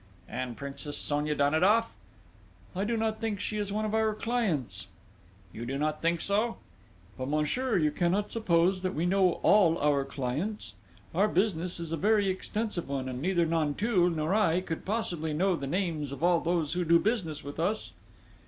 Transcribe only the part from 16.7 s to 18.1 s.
who do business with us."